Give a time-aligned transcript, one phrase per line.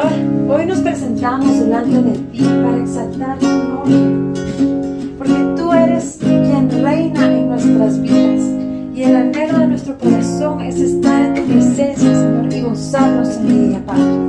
[0.00, 4.44] Hoy nos presentamos delante de ti para exaltar tu nombre,
[5.18, 8.44] porque tú eres quien reina en nuestras vidas
[8.94, 13.50] y el anhelo de nuestro corazón es estar en tu presencia, Señor, y gozarnos en
[13.50, 14.27] ella, Padre.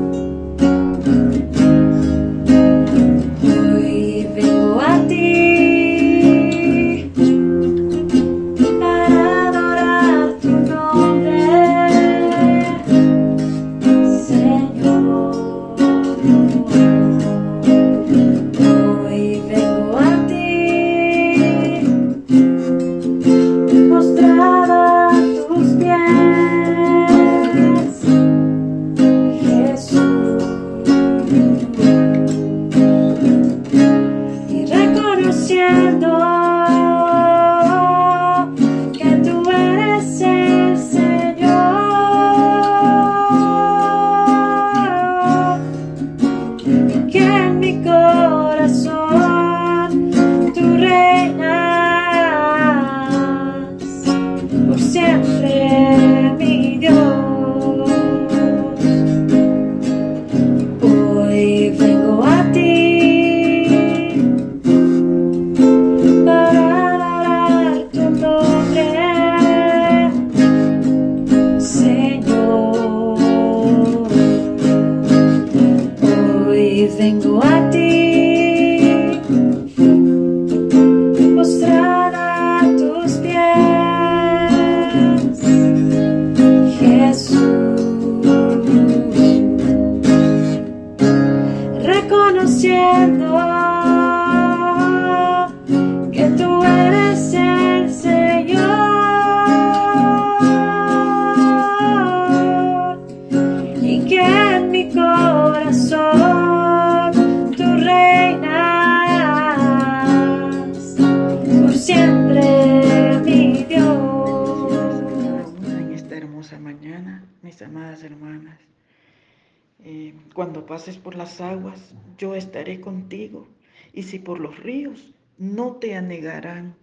[120.40, 123.46] Cuando pases por las aguas, yo estaré contigo,
[123.92, 126.78] y si por los ríos, no te anegarán.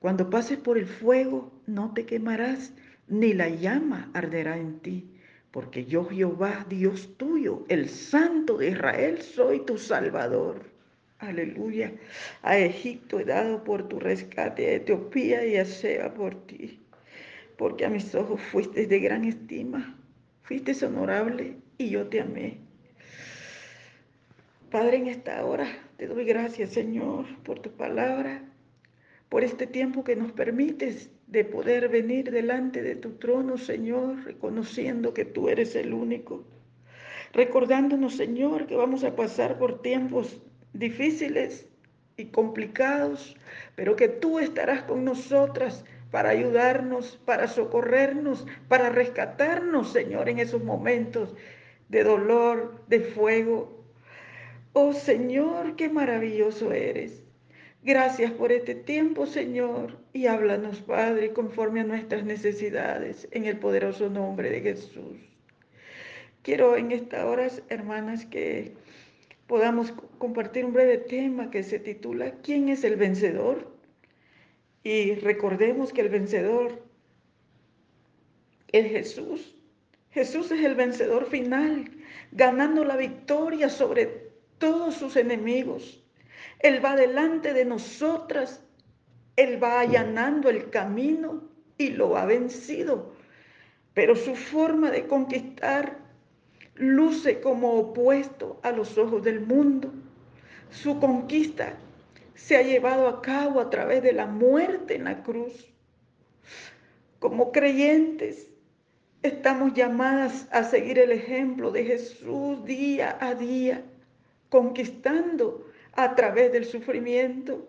[0.00, 2.74] Cuando pases por el fuego, no te quemarás,
[3.08, 5.08] ni la llama arderá en ti,
[5.50, 10.70] porque yo Jehová, Dios tuyo, el Santo de Israel, soy tu Salvador.
[11.20, 11.94] Aleluya.
[12.42, 16.78] A Egipto he dado por tu rescate, a Etiopía y a Seba por ti,
[17.56, 19.98] porque a mis ojos fuiste de gran estima,
[20.42, 22.69] fuiste honorable y yo te amé.
[24.70, 25.66] Padre, en esta hora
[25.96, 28.44] te doy gracias, Señor, por tu palabra,
[29.28, 35.12] por este tiempo que nos permites de poder venir delante de tu trono, Señor, reconociendo
[35.12, 36.44] que tú eres el único.
[37.32, 40.40] Recordándonos, Señor, que vamos a pasar por tiempos
[40.72, 41.68] difíciles
[42.16, 43.36] y complicados,
[43.74, 50.62] pero que tú estarás con nosotras para ayudarnos, para socorrernos, para rescatarnos, Señor, en esos
[50.62, 51.34] momentos
[51.88, 53.79] de dolor, de fuego,
[54.72, 57.24] Oh Señor, qué maravilloso eres.
[57.82, 64.08] Gracias por este tiempo, Señor, y háblanos, Padre, conforme a nuestras necesidades, en el poderoso
[64.10, 65.16] nombre de Jesús.
[66.42, 68.76] Quiero en esta hora, hermanas, que
[69.48, 73.74] podamos compartir un breve tema que se titula ¿Quién es el vencedor?
[74.84, 76.80] Y recordemos que el vencedor
[78.70, 79.56] es Jesús.
[80.10, 81.90] Jesús es el vencedor final,
[82.30, 84.29] ganando la victoria sobre
[84.60, 86.00] todos sus enemigos.
[86.60, 88.62] Él va delante de nosotras.
[89.34, 91.42] Él va allanando el camino
[91.76, 93.12] y lo ha vencido.
[93.94, 95.98] Pero su forma de conquistar
[96.76, 99.92] luce como opuesto a los ojos del mundo.
[100.70, 101.74] Su conquista
[102.34, 105.66] se ha llevado a cabo a través de la muerte en la cruz.
[107.18, 108.48] Como creyentes,
[109.22, 113.84] estamos llamadas a seguir el ejemplo de Jesús día a día
[114.50, 117.66] conquistando a través del sufrimiento.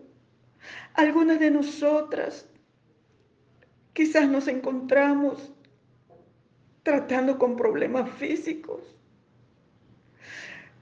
[0.94, 2.46] Algunas de nosotras
[3.94, 5.52] quizás nos encontramos
[6.82, 8.82] tratando con problemas físicos,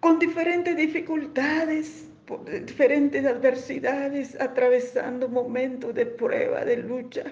[0.01, 2.09] con diferentes dificultades,
[2.65, 7.25] diferentes adversidades, atravesando momentos de prueba, de lucha.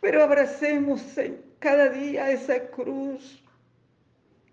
[0.00, 1.02] Pero abracemos
[1.58, 3.42] cada día esa cruz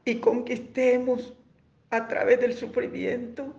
[0.05, 1.33] y conquistemos
[1.93, 3.53] a través del sufrimiento,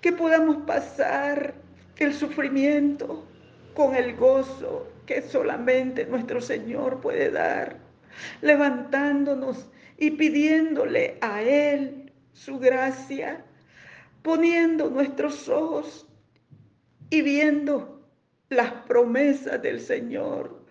[0.00, 1.52] que podamos pasar
[1.98, 3.26] el sufrimiento
[3.74, 7.76] con el gozo que solamente nuestro Señor puede dar,
[8.40, 9.68] levantándonos
[9.98, 13.44] y pidiéndole a Él su gracia,
[14.22, 16.08] poniendo nuestros ojos
[17.10, 18.02] y viendo
[18.48, 20.64] las promesas del Señor,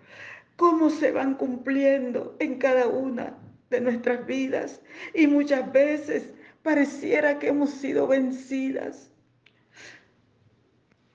[0.55, 3.37] cómo se van cumpliendo en cada una
[3.69, 4.81] de nuestras vidas.
[5.13, 9.11] Y muchas veces pareciera que hemos sido vencidas.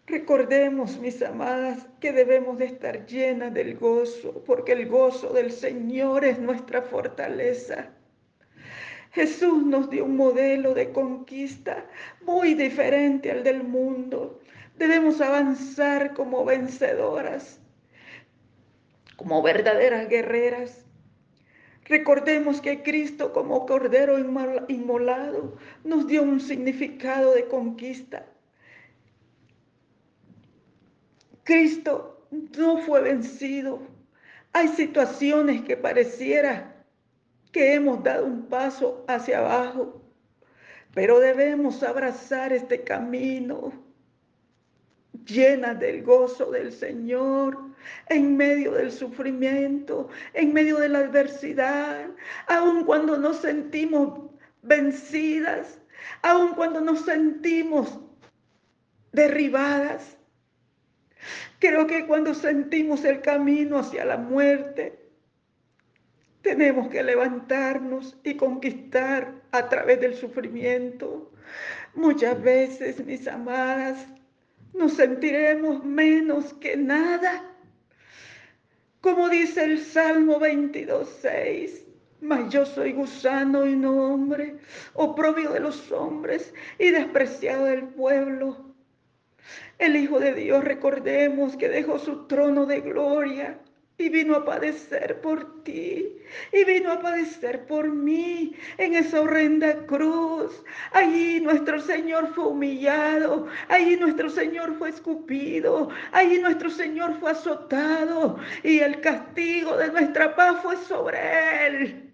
[0.07, 6.25] Recordemos, mis amadas, que debemos de estar llenas del gozo, porque el gozo del Señor
[6.25, 7.91] es nuestra fortaleza.
[9.11, 11.87] Jesús nos dio un modelo de conquista
[12.23, 14.41] muy diferente al del mundo.
[14.79, 17.61] Debemos avanzar como vencedoras,
[19.17, 20.86] como verdaderas guerreras.
[21.89, 28.27] Recordemos que Cristo como Cordero inmolado nos dio un significado de conquista.
[31.45, 32.27] Cristo
[32.59, 33.81] no fue vencido.
[34.53, 36.85] Hay situaciones que pareciera
[37.53, 40.03] que hemos dado un paso hacia abajo,
[40.93, 43.73] pero debemos abrazar este camino
[45.27, 47.59] llena del gozo del Señor,
[48.09, 52.09] en medio del sufrimiento, en medio de la adversidad,
[52.47, 54.31] aun cuando nos sentimos
[54.63, 55.81] vencidas,
[56.23, 58.01] aun cuando nos sentimos
[59.13, 60.17] derribadas.
[61.59, 64.99] Creo que cuando sentimos el camino hacia la muerte,
[66.43, 71.33] tenemos que levantarnos y conquistar a través del sufrimiento.
[71.95, 74.07] Muchas veces, mis amadas,
[74.75, 77.45] nos sentiremos menos que nada.
[79.01, 81.85] Como dice el Salmo 22.6,
[82.21, 84.57] mas yo soy gusano y no hombre,
[84.95, 88.75] oprobio de los hombres y despreciado del pueblo.
[89.79, 93.61] El Hijo de Dios, recordemos que dejó su trono de gloria
[93.99, 96.19] y vino a padecer por ti,
[96.53, 100.63] y vino a padecer por mí en esa horrenda cruz.
[100.93, 108.39] Allí nuestro Señor fue humillado, allí nuestro Señor fue escupido, allí nuestro Señor fue azotado,
[108.63, 112.13] y el castigo de nuestra paz fue sobre Él.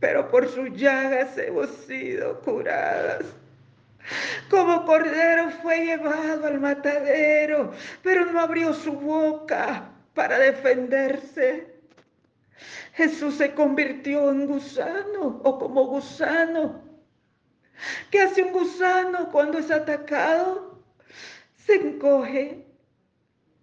[0.00, 3.24] Pero por sus llagas hemos sido curadas.
[4.48, 7.72] Como cordero fue llevado al matadero,
[8.02, 11.68] pero no abrió su boca para defenderse.
[12.94, 16.82] Jesús se convirtió en gusano o como gusano.
[18.10, 20.82] ¿Qué hace un gusano cuando es atacado?
[21.54, 22.66] Se encoge,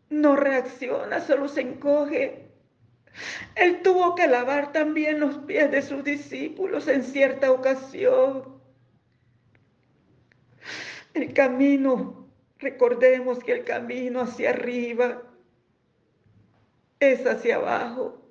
[0.10, 2.48] no reacciona, solo se encoge.
[3.56, 8.62] Él tuvo que lavar también los pies de sus discípulos en cierta ocasión.
[11.14, 12.30] El camino,
[12.60, 15.22] recordemos que el camino hacia arriba
[17.00, 18.22] es hacia abajo.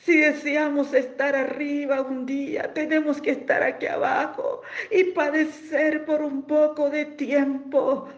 [0.00, 6.42] Si deseamos estar arriba un día, tenemos que estar aquí abajo y padecer por un
[6.42, 8.10] poco de tiempo.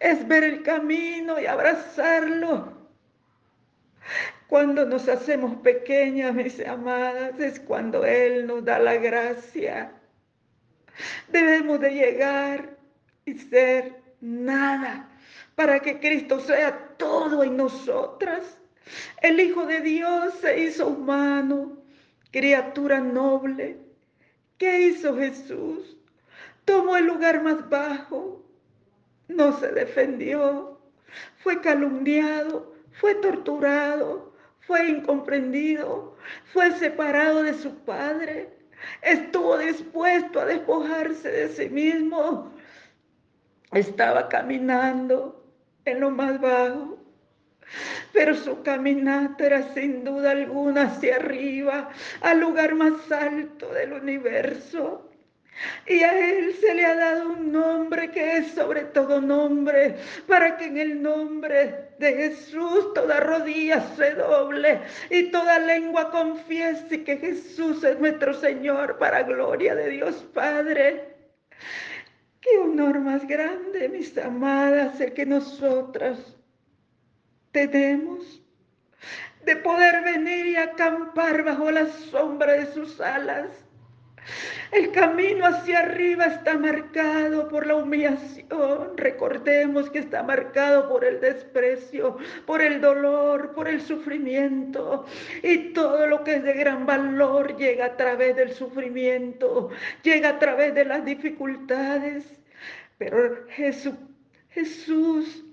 [0.00, 2.76] Es ver el camino y abrazarlo.
[4.48, 9.92] Cuando nos hacemos pequeñas, mis amadas, es cuando Él nos da la gracia.
[11.28, 12.76] Debemos de llegar
[13.24, 15.08] y ser nada
[15.58, 18.60] para que Cristo sea todo en nosotras.
[19.20, 21.82] El Hijo de Dios se hizo humano,
[22.30, 23.76] criatura noble.
[24.56, 25.96] ¿Qué hizo Jesús?
[26.64, 28.46] Tomó el lugar más bajo,
[29.26, 30.80] no se defendió,
[31.38, 36.16] fue calumniado, fue torturado, fue incomprendido,
[36.52, 38.48] fue separado de su Padre,
[39.02, 42.52] estuvo dispuesto a despojarse de sí mismo,
[43.72, 45.37] estaba caminando
[45.90, 46.98] en lo más bajo.
[48.12, 51.90] Pero su caminata era sin duda alguna hacia arriba,
[52.22, 55.08] al lugar más alto del universo.
[55.86, 60.56] Y a Él se le ha dado un nombre que es sobre todo nombre, para
[60.56, 64.80] que en el nombre de Jesús toda rodilla se doble
[65.10, 71.16] y toda lengua confiese que Jesús es nuestro Señor para gloria de Dios Padre.
[72.40, 76.18] Qué honor más grande, mis amadas, el que nosotras
[77.52, 78.42] tenemos
[79.44, 83.48] de poder venir y acampar bajo la sombra de sus alas.
[84.70, 88.96] El camino hacia arriba está marcado por la humillación.
[88.96, 95.06] Recordemos que está marcado por el desprecio, por el dolor, por el sufrimiento.
[95.42, 99.70] Y todo lo que es de gran valor llega a través del sufrimiento,
[100.02, 102.24] llega a través de las dificultades.
[102.98, 103.94] Pero Jesús,
[104.50, 105.44] Jesús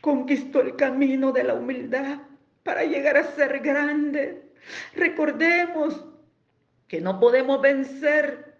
[0.00, 2.18] conquistó el camino de la humildad
[2.62, 4.44] para llegar a ser grande,
[4.94, 6.04] Recordemos
[6.88, 8.54] que no podemos vencer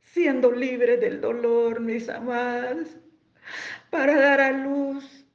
[0.00, 2.96] siendo libres del dolor, mis amadas,
[3.90, 5.26] para dar a luz.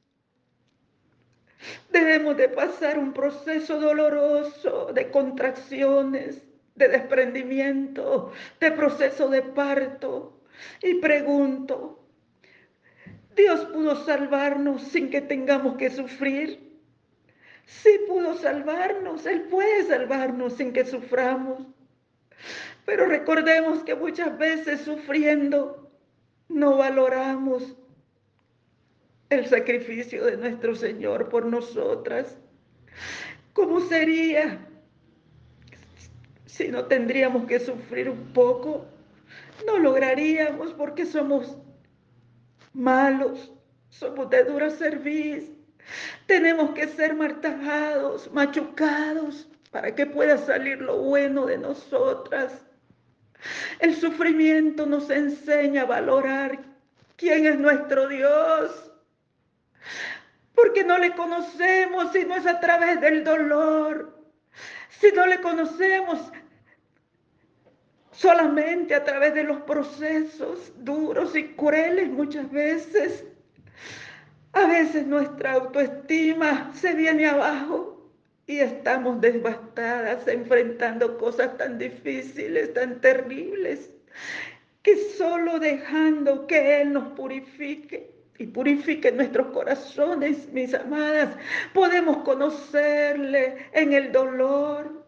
[1.92, 6.42] Debemos de pasar un proceso doloroso de contracciones,
[6.76, 10.42] de desprendimiento, de proceso de parto.
[10.82, 12.02] Y pregunto,
[13.36, 16.72] ¿Dios pudo salvarnos sin que tengamos que sufrir?
[17.66, 21.66] Sí pudo salvarnos, Él puede salvarnos sin que suframos.
[22.86, 25.92] Pero recordemos que muchas veces sufriendo
[26.50, 27.76] no valoramos
[29.30, 32.38] el sacrificio de nuestro Señor por nosotras.
[33.54, 34.68] ¿Cómo sería
[36.46, 38.86] si no tendríamos que sufrir un poco?
[39.66, 41.58] No lograríamos porque somos
[42.74, 43.54] malos,
[43.90, 45.54] somos de dura servicio.
[46.26, 52.66] Tenemos que ser martajados, machucados, para que pueda salir lo bueno de nosotras.
[53.80, 56.60] El sufrimiento nos enseña a valorar
[57.16, 58.92] quién es nuestro Dios.
[60.54, 64.18] Porque no le conocemos si no es a través del dolor.
[64.90, 66.20] Si no le conocemos
[68.12, 73.26] solamente a través de los procesos duros y crueles muchas veces.
[74.54, 77.91] A veces nuestra autoestima se viene abajo
[78.52, 83.94] y estamos devastadas enfrentando cosas tan difíciles, tan terribles,
[84.84, 91.38] que solo dejando que Él nos purifique y purifique nuestros corazones, mis amadas,
[91.74, 95.00] podemos conocerle en el dolor,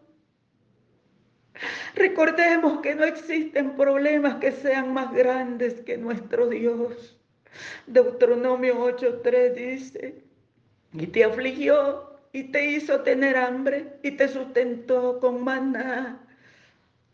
[1.94, 7.16] Recordemos que no existen problemas que sean más grandes que nuestro Dios.
[7.86, 10.24] Deuteronomio 8:3 dice,
[10.92, 16.20] y te afligió y te hizo tener hambre y te sustentó con maná,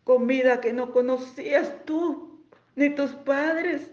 [0.03, 2.43] comida que no conocías tú
[2.75, 3.91] ni tus padres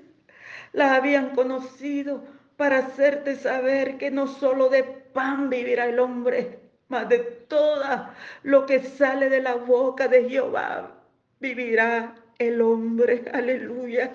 [0.73, 2.25] la habían conocido
[2.57, 8.65] para hacerte saber que no solo de pan vivirá el hombre, mas de toda lo
[8.65, 10.99] que sale de la boca de Jehová
[11.41, 13.25] vivirá el hombre.
[13.35, 14.13] Aleluya.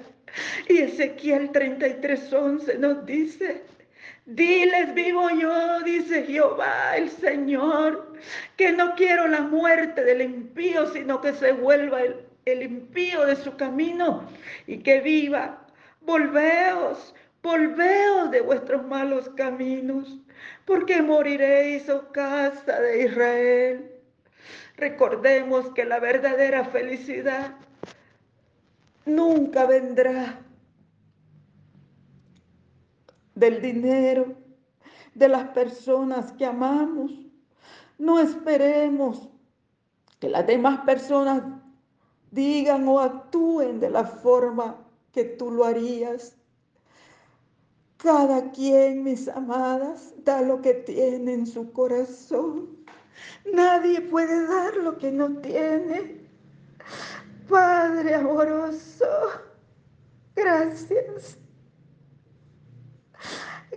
[0.67, 3.62] Y Ezequiel 33:11 nos dice,
[4.25, 8.13] diles vivo yo, dice Jehová el Señor,
[8.58, 12.01] que no quiero la muerte del impío, sino que se vuelva
[12.46, 14.27] el, impío de su camino
[14.68, 15.65] y que viva.
[16.01, 20.20] Volveos, volveos de vuestros malos caminos
[20.65, 23.92] porque moriréis, oh casa de Israel.
[24.77, 27.56] Recordemos que la verdadera felicidad
[29.06, 30.39] nunca vendrá
[33.36, 34.36] del dinero,
[35.13, 37.12] de las personas que amamos.
[37.98, 39.30] No esperemos
[40.20, 41.44] que las demás personas
[42.32, 44.78] digan o actúen de la forma
[45.12, 46.36] que tú lo harías.
[47.98, 52.84] Cada quien, mis amadas, da lo que tiene en su corazón.
[53.54, 56.22] Nadie puede dar lo que no tiene.
[57.48, 59.06] Padre amoroso,
[60.36, 61.38] gracias.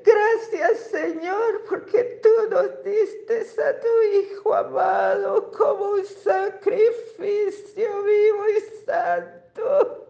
[0.06, 8.84] Gracias Señor porque tú nos diste a tu Hijo amado como un sacrificio vivo y
[8.86, 10.06] santo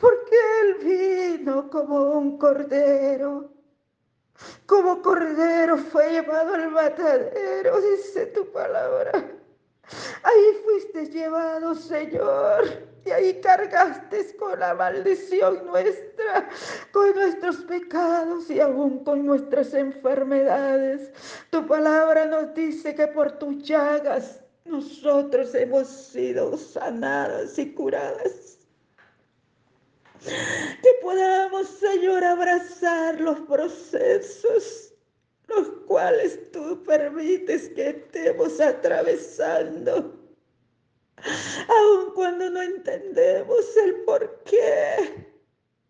[0.00, 3.50] porque Él vino como un cordero.
[4.66, 9.12] Como cordero fue llevado al matadero, dice tu palabra.
[10.22, 12.64] Ahí fuiste llevado, Señor,
[13.04, 16.48] y ahí cargaste con la maldición nuestra,
[16.92, 21.12] con nuestros pecados y aún con nuestras enfermedades.
[21.50, 28.58] Tu palabra nos dice que por tus llagas nosotros hemos sido sanadas y curadas.
[30.24, 34.94] Que podamos, Señor, abrazar los procesos,
[35.48, 40.23] los cuales tú permites que estemos atravesando.
[41.68, 45.26] Aun cuando no entendemos el por qué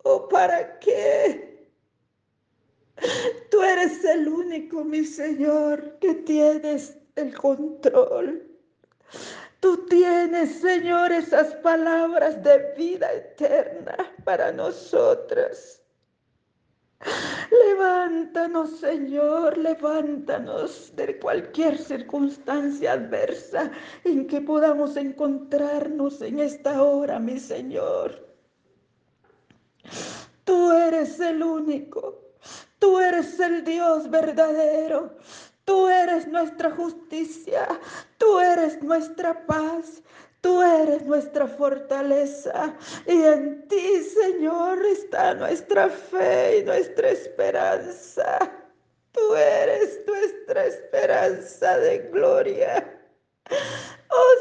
[0.05, 1.69] o para qué.
[3.51, 8.51] Tú eres el único, mi Señor, que tienes el control.
[9.61, 15.84] Tú tienes, Señor, esas palabras de vida eterna para nosotras.
[17.67, 23.71] Levántanos, Señor, levántanos de cualquier circunstancia adversa
[24.05, 28.27] en que podamos encontrarnos en esta hora, mi Señor.
[30.45, 32.23] Tú eres el único,
[32.79, 35.17] tú eres el Dios verdadero,
[35.65, 37.67] Tú eres nuestra justicia,
[38.19, 40.03] tú eres nuestra paz,
[40.45, 48.53] Tú eres nuestra fortaleza y en ti, Señor, está nuestra fe y nuestra esperanza.
[49.11, 53.01] Tú eres nuestra esperanza de gloria.
[54.17, 54.35] Oh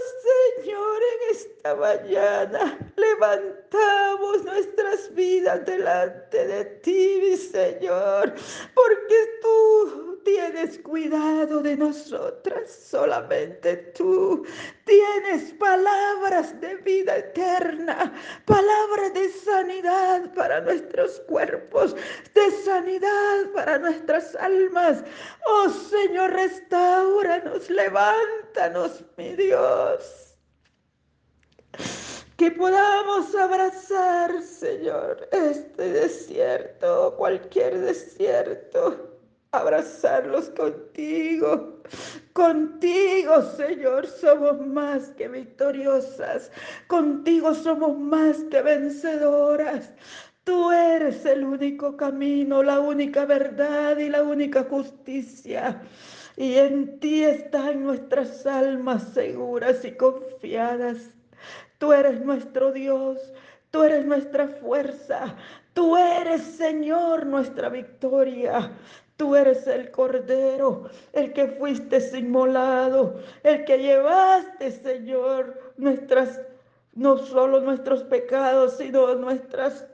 [0.62, 8.36] Señor, en esta mañana levantamos nuestras vidas delante de ti, mi Señor,
[8.75, 14.46] porque tú tienes cuidado de nosotras, solamente tú
[14.86, 18.13] tienes palabras de vida eterna,
[18.46, 21.96] palabras de sanidad para nuestros cuerpos,
[22.36, 25.03] de sanidad para nuestras almas.
[25.48, 27.72] Oh Señor, restauranos,
[28.53, 30.36] levántanos, mi Dios.
[32.38, 39.10] Que podamos abrazar, Señor, este desierto, cualquier desierto
[39.51, 41.79] abrazarlos contigo.
[42.33, 46.51] Contigo, Señor, somos más que victoriosas.
[46.88, 49.91] Contigo somos más que vencedoras.
[50.43, 55.81] Tú eres el único camino, la única verdad y la única justicia.
[56.36, 61.13] Y en ti están nuestras almas seguras y confiadas.
[61.78, 63.34] Tú eres nuestro Dios,
[63.72, 65.36] tú eres nuestra fuerza,
[65.74, 68.72] tú eres, Señor, nuestra victoria.
[69.16, 76.42] Tú eres el Cordero, el que fuiste inmolado, el que llevaste, Señor, nuestras,
[76.94, 79.88] no solo nuestros pecados, sino nuestras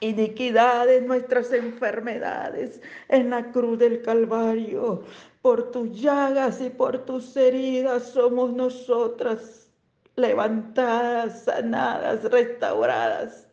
[0.00, 5.02] iniquidades, nuestras enfermedades en la cruz del Calvario.
[5.42, 9.68] Por tus llagas y por tus heridas somos nosotras
[10.16, 13.46] levantadas, sanadas, restauradas.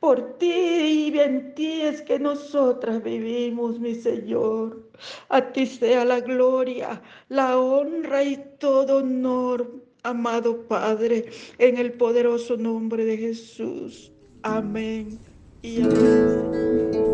[0.00, 4.90] Por ti y en ti es que nosotras vivimos, mi Señor.
[5.28, 9.70] A ti sea la gloria, la honra y todo honor,
[10.02, 11.26] amado Padre,
[11.58, 14.10] en el poderoso nombre de Jesús.
[14.42, 15.31] Amén
[15.62, 17.11] y amén.